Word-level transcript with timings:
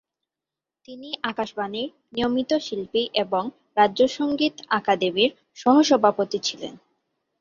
তিনি 0.85 1.09
আকাশবাণীর 1.23 1.89
নিয়মিত 2.13 2.51
শিল্পী 2.59 3.03
এবং 3.23 3.43
রাজ্য 3.77 4.01
সঙ্গীত 4.17 4.55
আকাদেমির 4.77 5.31
সহ 5.57 5.75
সভাপতি 5.89 6.39
ছিলেন। 6.47 6.73